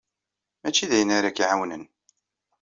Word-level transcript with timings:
Mačči 0.61 0.85
d 0.89 0.91
ayen 0.95 1.15
ara 1.17 1.29
k-iɛawnen. 1.35 1.83